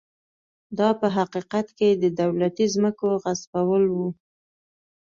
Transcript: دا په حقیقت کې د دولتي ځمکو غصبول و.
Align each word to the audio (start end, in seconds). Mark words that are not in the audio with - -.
دا 0.77 0.89
په 0.99 1.07
حقیقت 1.17 1.67
کې 1.77 1.89
د 1.93 2.03
دولتي 2.21 2.65
ځمکو 2.73 3.07
غصبول 3.23 3.83
و. 3.93 3.97